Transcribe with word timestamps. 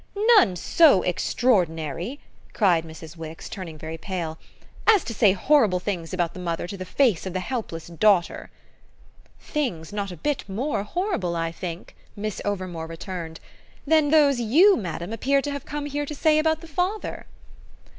"None 0.39 0.55
so 0.55 1.03
extraordinary," 1.03 2.19
cried 2.53 2.83
Mrs. 2.85 3.15
Wix, 3.17 3.47
turning 3.47 3.77
very 3.77 3.99
pale, 3.99 4.39
"as 4.87 5.03
to 5.03 5.13
say 5.13 5.31
horrible 5.33 5.79
things 5.79 6.11
about 6.11 6.33
the 6.33 6.39
mother 6.39 6.65
to 6.65 6.75
the 6.75 6.85
face 6.87 7.27
of 7.27 7.33
the 7.33 7.39
helpless 7.39 7.85
daughter!" 7.85 8.49
"Things 9.39 9.93
not 9.93 10.11
a 10.11 10.17
bit 10.17 10.49
more 10.49 10.81
horrible, 10.81 11.35
I 11.35 11.51
think," 11.51 11.95
Miss 12.15 12.41
Overmore 12.43 12.87
returned, 12.89 13.39
"than 13.85 14.09
those 14.09 14.39
you, 14.41 14.75
madam, 14.75 15.13
appear 15.13 15.39
to 15.39 15.51
have 15.51 15.65
come 15.67 15.85
here 15.85 16.07
to 16.07 16.15
say 16.15 16.39
about 16.39 16.61
the 16.61 16.67
father!" 16.67 17.27